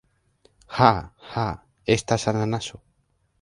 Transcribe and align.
Ha! 0.77 1.13
Ha! 1.33 1.45
Estas 1.85 2.27
ananaso! 2.33 2.81